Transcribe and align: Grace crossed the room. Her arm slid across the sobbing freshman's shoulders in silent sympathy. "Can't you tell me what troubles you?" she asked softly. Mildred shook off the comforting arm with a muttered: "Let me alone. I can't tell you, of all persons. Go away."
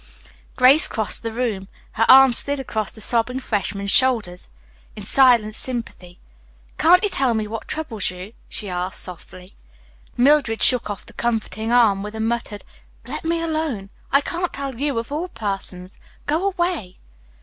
Grace 0.55 0.87
crossed 0.87 1.21
the 1.21 1.31
room. 1.31 1.67
Her 1.91 2.07
arm 2.09 2.33
slid 2.33 2.59
across 2.59 2.89
the 2.89 2.99
sobbing 3.01 3.39
freshman's 3.39 3.91
shoulders 3.91 4.49
in 4.95 5.03
silent 5.03 5.55
sympathy. 5.55 6.17
"Can't 6.79 7.03
you 7.03 7.09
tell 7.11 7.35
me 7.35 7.45
what 7.45 7.67
troubles 7.67 8.09
you?" 8.09 8.33
she 8.49 8.67
asked 8.67 8.99
softly. 8.99 9.53
Mildred 10.17 10.63
shook 10.63 10.89
off 10.89 11.05
the 11.05 11.13
comforting 11.13 11.71
arm 11.71 12.01
with 12.01 12.15
a 12.15 12.19
muttered: 12.19 12.63
"Let 13.05 13.23
me 13.25 13.43
alone. 13.43 13.91
I 14.11 14.21
can't 14.21 14.51
tell 14.51 14.79
you, 14.79 14.97
of 14.97 15.11
all 15.11 15.27
persons. 15.27 15.99
Go 16.25 16.47
away." 16.47 16.97